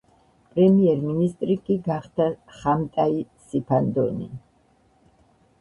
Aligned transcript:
პრემიერ-მინისტრი 0.53 1.57
კი 1.67 1.75
გახდა 1.89 2.27
ხამტაი 2.55 3.21
სიფანდონი. 3.51 4.31